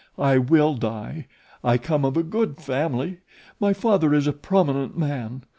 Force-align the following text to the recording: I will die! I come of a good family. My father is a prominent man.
I 0.17 0.39
will 0.39 0.73
die! 0.73 1.27
I 1.63 1.77
come 1.77 2.05
of 2.05 2.17
a 2.17 2.23
good 2.23 2.57
family. 2.57 3.19
My 3.59 3.71
father 3.73 4.15
is 4.15 4.25
a 4.25 4.33
prominent 4.33 4.97
man. 4.97 5.43